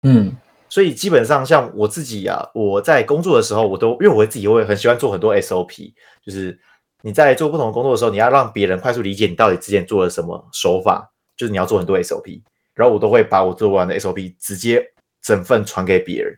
[0.01, 0.35] 嗯，
[0.69, 5.93] 所以基本上像我自己啊，我在工作的时候，我都因为我自己会很喜欢做很多 SOP，
[6.25, 6.59] 就是
[7.01, 11.09] 你在做不同的工作的时候，你要让别人快速理解你到底之前做了什么手法。
[11.35, 12.43] 就是你要做很多 SOP，
[12.75, 14.85] 然后我都会把我做完的 SOP 直接
[15.19, 16.37] 整份传给别人。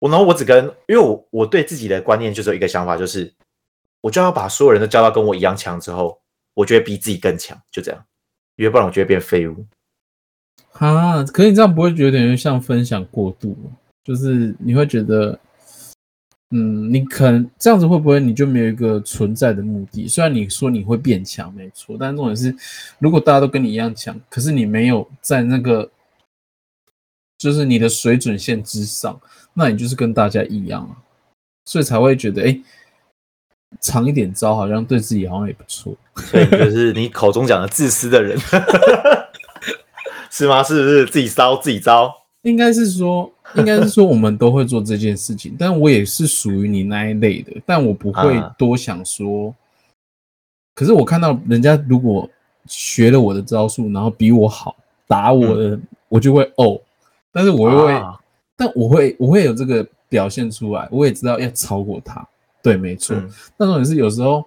[0.00, 3.32] 我然后我只跟，因为我我对自己的观念就是有一个想法，就是
[4.00, 6.20] 我就要把所有人都教到跟我一样强之后，
[6.54, 8.04] 我觉得比自己更强，就这样，
[8.56, 9.66] 因为不然我觉得变废物。
[10.72, 13.56] 啊，可是你这样不会觉得有点像分享过度？
[14.02, 15.38] 就是你会觉得。
[16.50, 20.06] 嗯，你可能这样子会不会你就没有一个存在的目的？
[20.06, 22.54] 虽然你说你会变强，没错，但重点是，
[23.00, 25.90] 如果大家都跟你一样强，可是你没有在那个，
[27.38, 29.20] 就是你的水准线之上，
[29.54, 31.02] 那你就是跟大家一样啊，
[31.64, 32.60] 所以才会觉得，哎，
[33.80, 35.94] 藏一点招好像对自己好像也不错。
[36.16, 38.38] 所以就是你口中讲的自私的人，
[40.30, 40.62] 是吗？
[40.62, 42.12] 是不是自己烧自己招？
[42.42, 43.30] 应该是说。
[43.56, 49.50] 应该是说我们都会做这件事情，但我也是属于你那一类的，但我不会多想说。
[49.50, 49.54] 啊、
[50.74, 52.28] 可是我看到人家如果
[52.66, 54.74] 学了我的招数，然后比我好
[55.06, 56.80] 打我的，嗯、我就会哦。
[57.30, 58.18] 但是我又会，啊、
[58.56, 62.26] 但我会我会有这个表现出来，我也知道要超过他。
[62.64, 63.14] 对，没错。
[63.14, 64.44] 嗯、但重点是有时候，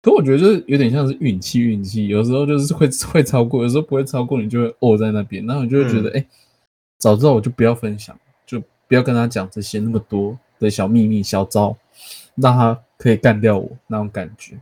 [0.00, 6.20] 可我觉得就是有点像是运气，运气有时候就是会 会超过，有时候不会超过，你就会哦在那边，然后你就会觉得哎。
[6.20, 6.26] 嗯
[7.00, 11.74] 早知道我就不要分享，就不要跟他讲这些那么多的小秘密、小招，
[12.34, 14.54] 让他可以干掉我那种感觉。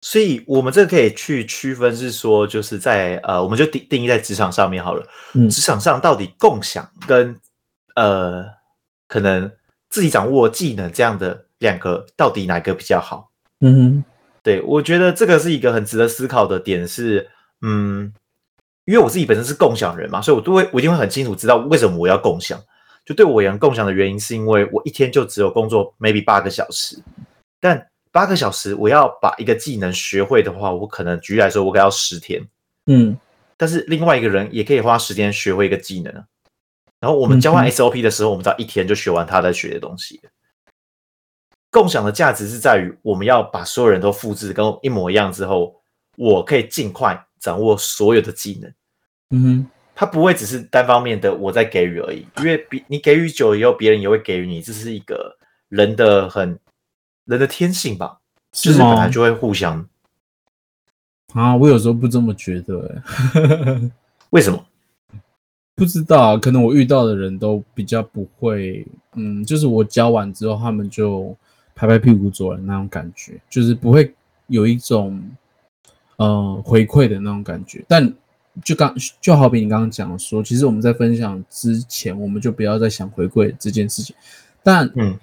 [0.00, 5.06] 所以，我们这个可以去区分，是说，就是在呃，我们就定定义在职场上面好了。
[5.34, 7.40] 嗯，职场上到底共享跟
[7.94, 8.44] 呃，
[9.06, 9.48] 可能
[9.88, 13.30] 自己掌握技能这样的两个，到底哪个比较好？
[13.60, 14.04] 嗯哼，
[14.42, 17.28] 对，我觉得这个是一个很值得思考的点是，
[17.62, 18.12] 嗯。
[18.86, 22.62] 因为我自己本身是共享人嘛，所以我都会，我一定会很清楚知道为什么我要共享。
[23.06, 26.98] 就对我而言，共享的原因是因为我一天就只有工作 maybe 八个小时，
[27.58, 32.46] 但八个小时我要把一个技能学会的话，我可能举例来说，我可能要十天。
[32.84, 33.16] 嗯，
[33.56, 36.12] 但是另外一个人也可以花时间学会一个技能。
[37.00, 40.20] 然后我们交换 SOP 的时候，我们只要一天就学完他在学的东西。
[41.74, 45.74] 共享的价值是在于，我们要把所有人都复制跟一模一样之后，
[46.16, 47.20] 我可以尽快。
[47.40, 48.72] 掌握所有的技能，
[49.28, 55.36] 嗯哼，它不会只是单方面的我在给予而已，因为比你给予久了以后，别人也会给予你，这是一个
[55.68, 56.58] 人的很
[57.26, 58.18] 人的天性吧，
[58.54, 58.72] 是吗？
[58.72, 59.86] 就是本来就会互相
[61.34, 63.02] 啊，我有时候不这么觉得，
[63.34, 63.90] 哎，
[64.30, 64.64] 为什么？
[65.74, 71.36] 不知道，可能我遇到的人都比较不会，嗯，就是我教完之后，他们就
[71.74, 74.14] 拍拍屁股走人那种感觉，就是不会
[74.46, 75.22] 有一种。
[76.16, 78.14] 呃，回馈的那种感觉，但
[78.62, 84.14] 就刚就好比你刚刚讲说，其实我们在分享之前，我们就不要再想回馈这件事情。
[84.62, 85.18] 但嗯，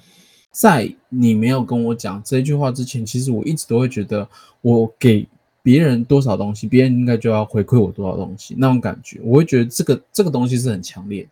[0.51, 4.27] 在你没有跟我讲这句话之前，其实我一直都会觉得，
[4.59, 5.25] 我给
[5.63, 11.29] 别人多少东西，别人应该就要回馈我多少东西，那种感觉，我会觉得这个这个东西是很强烈的。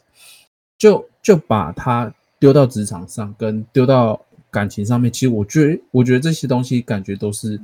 [0.78, 7.60] 就就把它丢到职场上，跟丢到感情上面，其实我觉得，我觉得这些东西感觉都是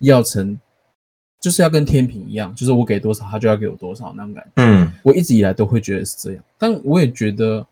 [0.00, 0.58] 要成。
[1.42, 4.50] 就是要跟天平一样，就是我给多少，他就要给我多少那种感觉。
[4.56, 7.66] 嗯，我一直以来都会觉得是这样，但我也觉得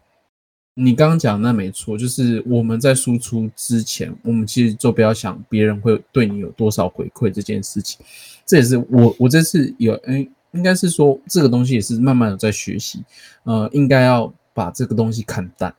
[0.72, 8.00] 你刚刚讲的那没错，就是我们在输出之前，我们其实就不要想别人会对你有多少回馈这件事情。
[8.46, 13.04] 这也是我我这次有，嗯，应该是说这个东西也是慢慢的在学习，
[13.42, 15.70] 呃，应该要把这个东西看淡，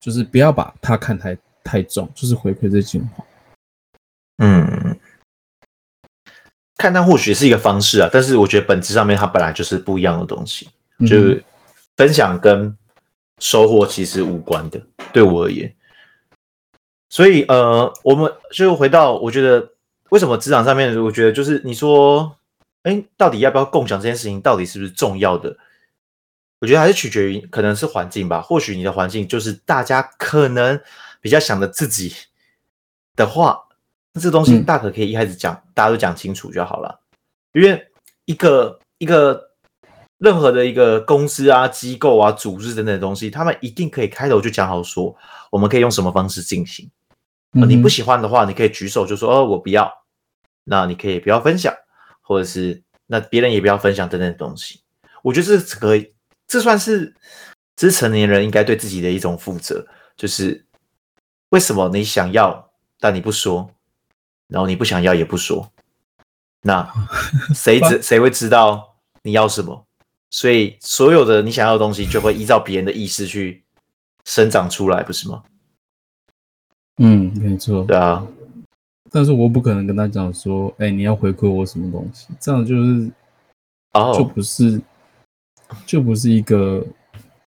[0.00, 3.24] 就是不要把它看太太重，就是回馈这句话。
[4.38, 4.96] 嗯。
[6.76, 10.68] 看淡或许是一个方式啊，但是我觉得本质上面它本来就是不一样的东西，
[11.06, 11.42] 就是
[11.96, 12.76] 分享跟
[13.38, 14.82] 收获其实无关的。
[15.12, 15.72] 对我而言，
[17.08, 19.70] 所以呃，我们就回到我觉得
[20.10, 22.36] 为什么职场上面，我觉得就是你说，
[22.82, 25.56] 哎，到底要不要共享这件事情，到底是不是重要的？
[26.60, 28.42] 我觉得还是取决于可能是环境吧。
[28.42, 30.78] 或许你的环境就是大家可能
[31.24, 32.14] 比较想着自己
[33.16, 33.58] 的话，
[34.12, 37.00] 那这东西大可可以一开始讲，嗯、大家都讲清楚就好了。
[37.54, 37.82] 因为
[38.26, 39.52] 一个一个
[40.18, 45.16] 任何的一个公司啊、机构啊、组织等等的东西，他们一定可以开头就讲好说，
[45.50, 46.90] 我们可以用什么方式进行。
[47.52, 49.90] 嗯、你不喜欢的话，你可以举手就说哦，我不要。
[50.64, 51.74] 那你可以不要分享，
[52.20, 54.82] 或者是那别人也不要分享等等的东西。
[55.22, 56.12] 我觉得这可以。
[56.46, 57.14] 这算是，
[57.74, 60.66] 这是成年人应该对自己的一种负责，就是
[61.54, 63.70] 为什么你想要，但你不说，
[64.48, 65.70] 然后你不想要也不说，
[66.62, 66.92] 那
[67.54, 69.86] 谁知谁会知道你要什么？
[70.30, 73.62] 所以所有的你想要的东西就会依照别人的意思去
[74.24, 75.44] 生长出来，不是吗？
[76.98, 77.84] 嗯，没错。
[77.84, 78.26] 对啊，
[79.12, 82.26] 但是我不可能跟他讲说，哎，你要回馈我什么东西？
[82.40, 83.12] 这样就是，
[83.92, 84.80] 哦，就不是。
[85.86, 86.84] 就不是一个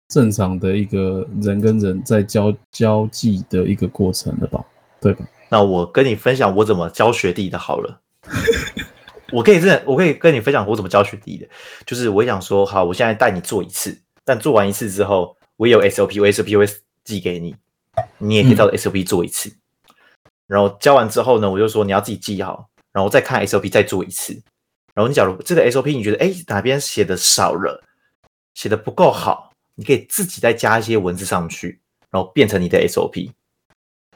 [0.07, 4.63] 正常的一个人跟人在交交际的一个过程了吧？
[5.01, 5.25] 对吧？
[5.49, 8.01] 那我跟你分享我怎么教学弟的好了。
[9.33, 11.47] 我可以真的，我可以跟你分享我怎么教学弟的。
[11.85, 16.65] 就是我想说，好，我现在带你做一次，但做完一次之后，我也有 SOP，我 SOP 会
[17.03, 17.55] 寄给你，
[18.19, 19.49] 你也可以照着 SOP 做一次。
[19.49, 19.55] 嗯、
[20.47, 24.39] 然后教完之后呢，我就说你要自己记好，然后再看 SOP 再做一次。
[24.93, 27.83] 然后你假如这个 SOP 你觉得哎哪边写的少了？
[28.53, 33.31] 写的不够好，你可以自己再加一些文字上去，然后变成你的 SOP。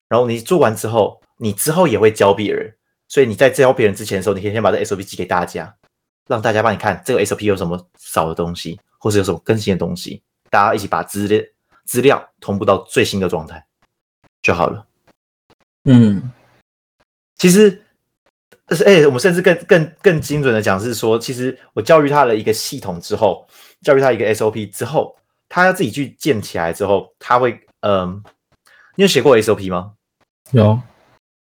[0.08, 2.74] 然后你做完之后，你之后也会教别人，
[3.08, 5.76] 所以你在教别人之前的时候，你可以先把这 SOP 寄给大家，
[6.28, 11.44] 让大家帮你看这个 SOP 有什么少的东西，或是有什么更新的东西，大家一起把资料
[11.86, 13.66] 资料同步到最新的状态
[14.42, 14.88] 就好了。
[15.84, 16.32] 嗯，
[17.36, 17.84] 其实。
[18.72, 23.48] 但是，哎，我们甚至更更更精准的讲是说，其实我教育他了一个系统之后，
[23.82, 25.18] 教育他一个 SOP 之后，
[25.50, 28.24] 他要自己去建起来之后，他会，嗯，
[28.96, 29.92] 你有写过 SOP 吗？
[30.52, 30.80] 有，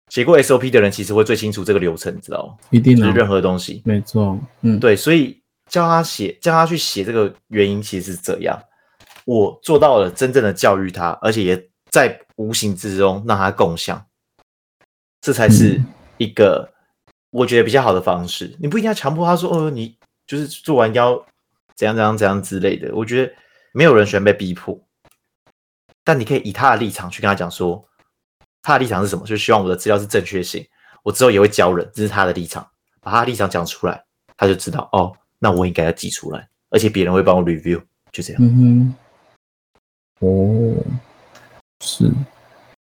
[0.08, 2.54] 写过 SOP 的人其实会最清楚这个流程，你知道吗？
[2.70, 8.60] 一定的，就是任何东西，没错，嗯，对，所以教他写，教他去写这个原因其实是这样，
[9.24, 14.04] 我做到了真正的教育他，而且也在无形之中让他共享，
[15.20, 15.80] 这才是
[16.16, 16.68] 一个。
[16.68, 16.76] 嗯
[17.32, 21.14] 我觉得比较好的方式，你不一定要强迫他说：“哦，你就是做完要
[21.76, 23.32] 怎样怎样怎样之类的。”我觉得
[23.72, 24.80] 没有人喜欢被逼迫，
[26.04, 27.86] 但你可以以他的立场去跟他讲说，
[28.62, 30.66] 他的立场是什么，就希望我的资料是正确性。
[31.02, 32.68] 我之后也会教人，这是他的立场，
[33.00, 34.04] 把他的立场讲出来，
[34.36, 38.42] 他就知道哦，那我应该要记出来，而且别人会帮我 review，就这样。
[38.42, 38.94] 嗯
[40.20, 40.84] 哼，哦，
[41.84, 42.10] 是，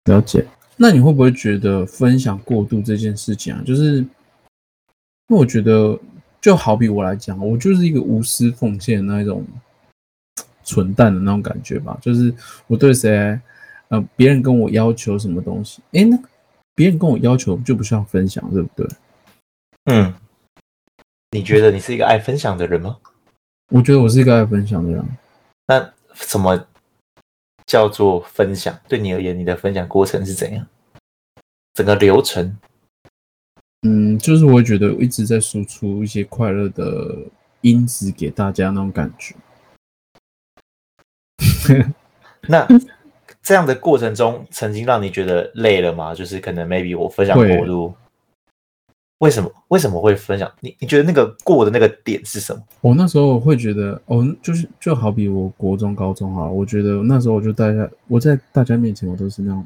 [0.06, 0.46] 了解。
[0.78, 4.06] 那你会不会觉得分享过度这件事情啊，就是？
[5.28, 5.98] 那我觉得，
[6.40, 9.44] 就好比我来讲，我就是一个无私奉献的那一种
[10.66, 11.98] 蠢蛋的那种感觉吧。
[12.02, 12.34] 就是
[12.68, 13.40] 我对谁，
[13.88, 16.20] 呃，别人跟我要求什么东西，哎，那
[16.76, 18.88] 别人跟我要求就不需要分享，对不对？
[19.86, 20.14] 嗯，
[21.32, 22.98] 你觉得你是一个爱分享的人吗？
[23.70, 25.06] 我觉得我是一个爱分享的人。
[25.68, 26.68] 那什么
[27.66, 28.78] 叫做分享？
[28.88, 30.68] 对你而言，你的分享过程是怎样？
[31.74, 32.58] 整个流程？
[33.88, 37.16] 嗯，就是我觉得我一直在输出一些快乐的
[37.62, 39.36] 因子给大家那种感觉。
[42.48, 42.68] 那
[43.42, 46.14] 这样的过程中，曾经让你觉得累了吗？
[46.14, 47.94] 就是可能 maybe 我分享过度，
[49.20, 49.52] 为什么？
[49.70, 50.52] 为什么会分享？
[50.60, 52.62] 你你觉得那个过的那个点是什么？
[52.82, 59.66] 我那时候会觉得，哦，就是就好比我国中、高中啊，我觉得那时候我就大家我在大家面前，我都是那种。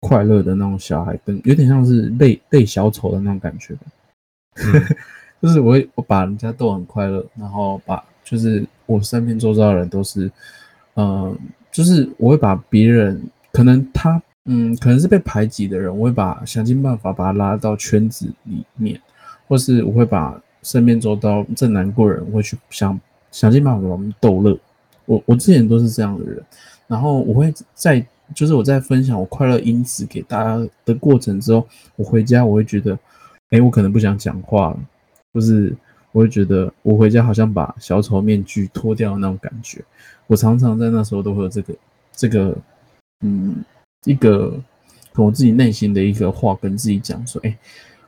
[0.00, 3.80] 快乐的那种小孩，跟有点像是被被小丑的那种感觉吧，
[5.40, 10.32] 就是我会我把人家逗很快乐，然后把就是我身边周遭的人都是，嗯、
[10.94, 11.36] 呃，
[11.70, 19.00] 就是我会把别人可能他嗯可能是被排挤的人，我会把想尽办法把他拉到圈子里面，
[19.46, 22.98] 或是我会把身边周遭正难过人，我会去想
[23.30, 24.58] 想尽办法把他们逗乐。
[25.06, 26.42] 我我之前都是这样的人，
[26.86, 28.04] 然后我会在。
[28.34, 32.98] 就是我在分享我快乐因子给大家的过程之后，我回家我会觉得，
[33.50, 34.78] 哎，我可能不想讲话了，
[35.34, 35.76] 就是
[36.14, 39.84] 我会觉得我回家好像把小丑面具脱掉的那种感觉。
[40.28, 41.74] 我常常在那时候都会有这个
[42.12, 42.56] 这个，
[43.26, 43.64] 嗯，
[44.04, 44.50] 一个
[45.12, 47.58] 跟我自己内心的一个话跟自己讲说，哎，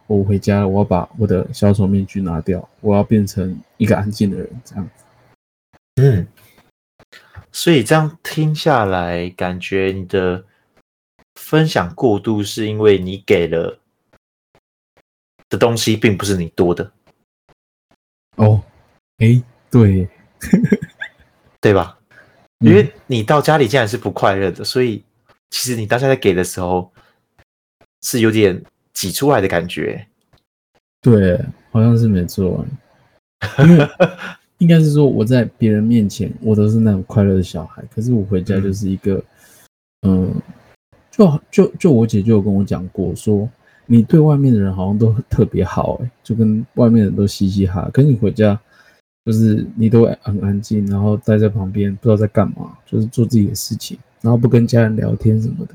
[0.06, 5.04] 我回家了，我要把我的小丑面具拿掉，我要变成一个安静的人，这样子。
[5.96, 6.26] 嗯。
[7.50, 10.44] 所以这样听下来，感觉你的
[11.34, 13.80] 分享过度，是因为你给了
[15.48, 16.92] 的东西，并不是你多的。
[18.36, 18.62] 哦，
[19.18, 20.08] 哎，对，
[21.60, 21.98] 对吧？
[22.60, 25.02] 因为你到家里竟然是不快乐的，所以
[25.50, 26.90] 其实你当下在给的时候，
[28.02, 28.62] 是有点
[28.94, 30.06] 挤出来的感觉。
[31.02, 31.38] 对，
[31.70, 32.64] 好像是没错。
[33.58, 33.88] 因为
[34.58, 39.22] 应该是说我在别人面前，我都是那种快乐的小孩，可是我回家就是一个，
[40.02, 40.42] 嗯，嗯，
[41.10, 43.46] 就就就我姐就有跟我讲过，说
[43.86, 48.60] 你对外面的人好像都特别好，哎，就跟外面人都嘻嘻哈哈，可是你回家
[49.24, 55.74] 就是你都很安静，然后待在旁边不知道在干嘛，就是做自己的事情，然后不跟家人聊天什么的，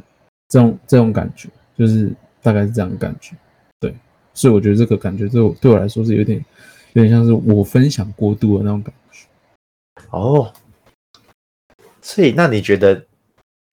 [0.49, 3.35] 这种这种感觉就是大概是这样的感觉，
[3.79, 3.95] 对，
[4.33, 6.43] 所以我觉得这个感觉对我对我来说是有点。
[6.93, 9.25] 有点像是我分享过度的那种感觉
[10.09, 10.51] 哦，
[12.01, 13.01] 所以那你觉得，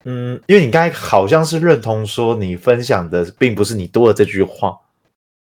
[0.05, 4.79] 嗯，因为你刚才好像是认同说你分享的并不是你多的这句话，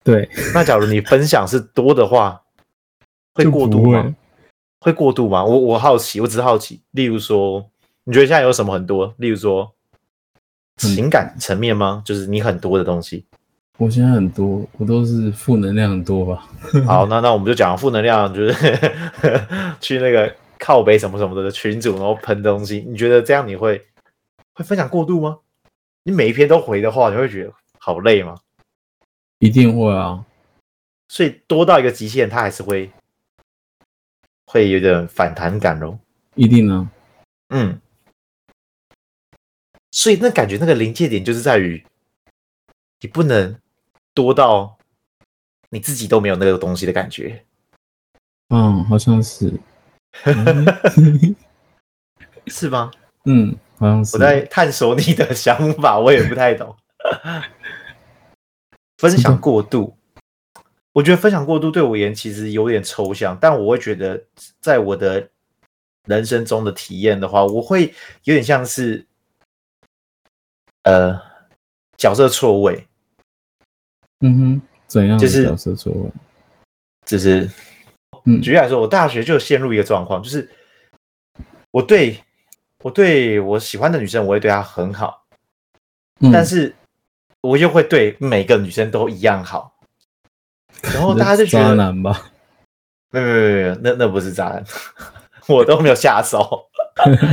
[0.04, 0.28] 对。
[0.54, 2.42] 那假如你分享是多的话，
[3.34, 4.14] 会过度吗？
[4.80, 5.44] 会，过度吗？
[5.44, 6.80] 我我好奇，我只是好奇。
[6.90, 7.64] 例如说，
[8.04, 9.14] 你觉得现在有什么很多？
[9.16, 9.72] 例如说，
[10.76, 12.02] 情感层面吗？
[12.04, 13.24] 就是你很多的东西。
[13.78, 16.46] 我现在很多，我都是负能量很多吧。
[16.86, 18.90] 好，那那我们就讲负能量，就是
[19.80, 22.84] 去那个靠北什么什么的群组，然后喷东西。
[22.86, 23.80] 你觉得这样你会
[24.54, 25.38] 会分享过度吗？
[26.02, 28.36] 你每一篇都回的话，你会觉得好累吗？
[29.38, 30.24] 一定会啊。
[31.08, 32.90] 所以多到一个极限，它还是会
[34.46, 35.98] 会有点反弹感喽。
[36.34, 36.90] 一定呢。
[37.48, 37.80] 嗯。
[39.90, 41.84] 所以那感觉那个临界点就是在于
[43.00, 43.58] 你不能。
[44.14, 44.76] 多到
[45.70, 47.42] 你自己都没有那个东西的感觉，
[48.50, 49.58] 嗯，好像是，
[52.46, 52.90] 是吗？
[53.24, 53.56] 嗯。
[54.12, 56.74] 我在探索你的想法，我也不太懂。
[58.98, 59.96] 分享过度，
[60.92, 64.22] 我觉得分享过度对我而言其实有点抽象，但我会觉得，
[64.60, 65.28] 在我的
[66.04, 67.92] 人生中的体验的话，我会
[68.22, 69.04] 有点像是，
[70.84, 71.20] 呃，
[71.96, 72.86] 角色错位。
[74.20, 76.10] 嗯哼，怎样就是角色错位？
[77.04, 77.50] 就是，
[78.24, 80.48] 嗯，举例来说，我大学就陷入一个状况，就是
[81.72, 82.22] 我对
[82.82, 85.24] 我对我喜欢的女生，我会对她很好，
[86.20, 86.74] 嗯，但是
[87.40, 89.74] 我又会对每个女生都一样好，
[90.94, 92.30] 然后大家就觉得渣男吧？
[93.10, 94.64] 没有没有没有，那那不是渣男，
[95.48, 96.68] 我都没有下手，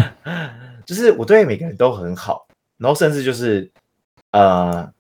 [0.86, 3.72] 就是我对每个人都很好，然后甚至就是
[4.32, 4.92] 呃。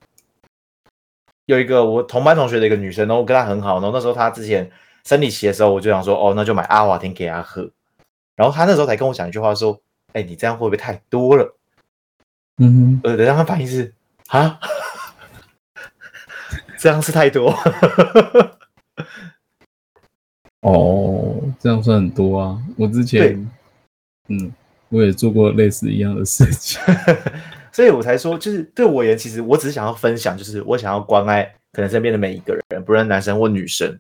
[1.46, 4.70] 有一个我同班同学的一个女生，然后我跟她很好，然后那时候她之前
[5.04, 7.68] 生理期的时候，我就想说，哦，那就买阿华田给她喝。
[8.36, 9.82] 然后她那时候才跟我讲一句话，说，
[10.14, 11.56] 哎，你这样会不会太多了？
[12.58, 13.94] 嗯哼，呃，然后她反应是，
[14.28, 14.60] 啊，
[16.78, 17.54] 这样是太多。
[20.62, 22.62] 哦，这样算很多啊。
[22.78, 23.50] 我之前，
[24.28, 24.52] 嗯，
[24.90, 26.82] 我也做过类似一样的事情。
[27.72, 33.98] 所以我才说，就是对我而言，其实我只是想要分享，就是我想要关爱可能身边的每一个人，不论男生或女生。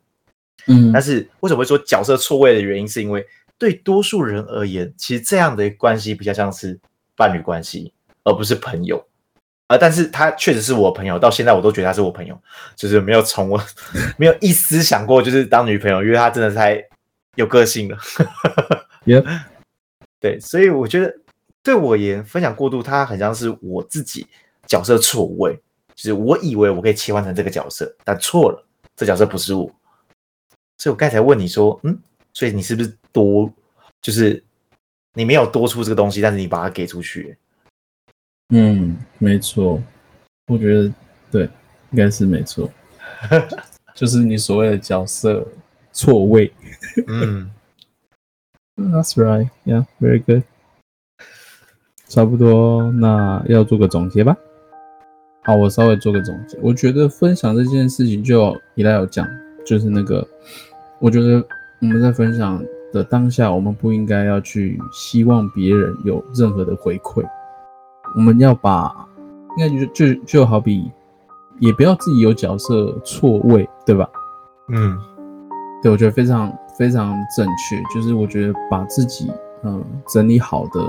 [0.67, 3.25] 嗯，但是为什么会说角色错位的原因，是因为
[3.59, 6.79] 对多数人而言，其实这样的关系比较像是
[7.15, 7.93] 伴侣关系，
[8.23, 8.97] 而不是朋友。
[9.67, 12.35] 啊、呃，但是他确实是我朋友，到现在我都觉得他是我朋友，
[12.75, 13.61] 就是没有从我
[14.17, 16.83] 没有一丝想过就是当女朋友，因为他真的太
[17.35, 17.97] 有个性了。
[19.05, 19.41] Yeah.
[20.19, 21.15] 对，所以我觉得。
[21.61, 24.25] 对我而言，分享过度，它很像是我自己
[24.65, 25.53] 角色错位，
[25.93, 29.69] 就是我以为我可以切换成这个角色，但错了，这角色不是我。
[30.77, 31.99] 所以我刚才问你说，嗯，
[32.31, 33.51] 所以你是不是多，
[34.01, 34.43] 就是
[35.13, 37.37] 你没有多出这个东西，但是你把它给出去？
[38.49, 39.81] 嗯，没错，
[40.47, 40.91] 我觉得
[41.29, 41.43] 对，
[41.91, 42.69] 应该是没错，
[43.93, 45.47] 就是你所谓的角色
[45.91, 46.51] 错位。
[47.07, 47.51] 嗯，
[48.75, 50.43] That's right, yeah, very good.
[52.07, 54.35] 差不多，那要做个总结吧。
[55.43, 56.57] 好，我稍微做个总结。
[56.59, 59.27] 我觉得分享这件事情，就以赖有讲，
[59.63, 60.27] 就是那个，
[60.99, 61.45] 我觉得
[61.79, 67.23] 我们在分享的当下，我们不应该要去希望别人有任何的回馈，
[68.15, 68.93] 我们要把，
[69.57, 70.91] 应该就就就好比，
[71.59, 74.09] 也不要自己有角色错位，对吧？
[74.69, 74.97] 嗯，
[75.83, 79.31] 对，我觉得非常非常正确，就是我觉得把自己
[79.63, 80.79] 嗯整理好的。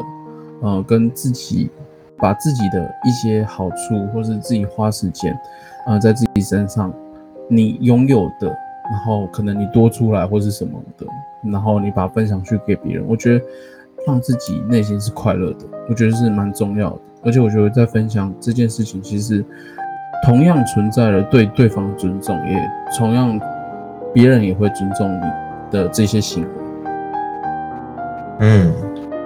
[0.63, 1.71] 呃，跟自己
[2.19, 5.35] 把自己的一些好处，或是自己花时间，
[5.87, 6.93] 呃，在自己身上，
[7.49, 8.55] 你拥有的，
[8.91, 11.07] 然后可能你多出来或是什么的，
[11.51, 13.45] 然后你把它分享去给别人，我觉得
[14.07, 16.99] 让自己内心是快乐的，我觉得是蛮重要的。
[17.23, 19.45] 而且我觉得在分享这件事情，其实
[20.27, 23.39] 同样存在了对对方尊重，也同样
[24.13, 25.27] 别人也会尊重你
[25.71, 26.49] 的这些行为。
[28.41, 28.73] 嗯，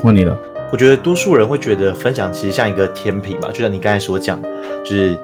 [0.02, 0.36] 换你了。
[0.72, 4.42] 我觉得多数人会觉得分享其实像一个天平吧，就像你刚才所讲，
[4.82, 5.16] 就是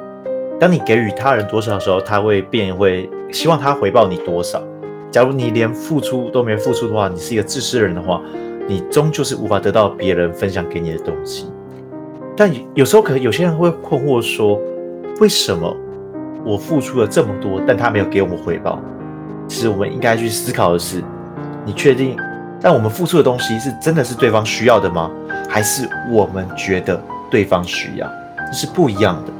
[0.61, 4.62] 当你给予他人多少的时候，他会变会希望他回报你多少。
[5.10, 8.20] 假如你连付出都没付出的话，你是一个自私人的话，
[8.68, 11.46] 你终究是无法得到别人分享给你的东西。
[12.36, 14.60] 但有时候可能有些人会困惑说，
[15.20, 15.76] 为什么
[16.44, 18.80] 我付出了这么多，但他没有给我们回报？
[19.48, 21.02] 其实我们应该去思考的是，
[21.64, 22.16] 你确定，
[22.60, 25.10] 但我们付出的东西是真的是对方需要的吗？
[25.48, 28.08] 还是我们觉得对方需要？
[28.46, 29.32] 这是不一样的。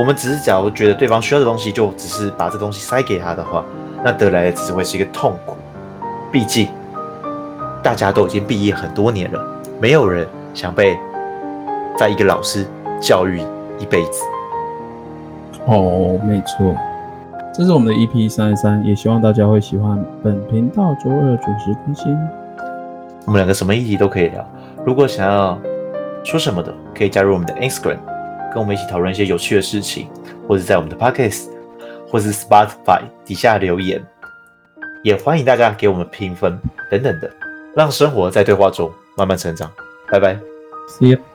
[0.00, 3.62] 我们只是假如觉得对方需要的东西，就只是把这东西塞给他的话。
[4.02, 5.54] 那得来的只会是一个痛苦，
[6.32, 6.68] 毕竟
[7.82, 9.38] 大家都已经毕业很多年了，
[9.78, 10.98] 没有人想被
[11.98, 12.66] 在一个老师
[12.98, 13.42] 教育
[13.78, 14.22] 一辈子。
[15.66, 16.74] 哦，没错，
[17.52, 22.16] 这是我们的 EP 三十三，也希望大家会喜欢本频道周二准时更新。
[23.26, 24.42] 我们两个什么议题都可以聊，
[24.82, 25.58] 如果想要
[26.24, 27.98] 说什么的，可以加入我们的 Instagram，
[28.52, 30.08] 跟我们一起讨论一些有趣的事情，
[30.46, 31.48] 或者在我们的 Podcast。
[32.10, 34.04] 或是 Spotify 底下留言，
[35.04, 36.58] 也欢迎大家给我们评分
[36.90, 37.30] 等等的，
[37.76, 39.70] 让生活在对话中慢慢成长。
[40.10, 40.36] 拜拜
[40.88, 41.29] ，See you.